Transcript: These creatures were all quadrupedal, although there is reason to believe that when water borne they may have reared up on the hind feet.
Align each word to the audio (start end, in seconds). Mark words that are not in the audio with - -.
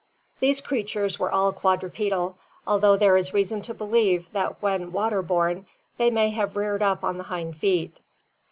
These 0.39 0.61
creatures 0.61 1.19
were 1.19 1.31
all 1.31 1.51
quadrupedal, 1.53 2.35
although 2.65 2.97
there 2.97 3.17
is 3.17 3.35
reason 3.35 3.61
to 3.61 3.73
believe 3.75 4.31
that 4.31 4.59
when 4.59 4.91
water 4.91 5.21
borne 5.21 5.67
they 5.97 6.09
may 6.09 6.31
have 6.31 6.55
reared 6.57 6.81
up 6.81 7.03
on 7.03 7.17
the 7.19 7.25
hind 7.25 7.57
feet. 7.57 7.95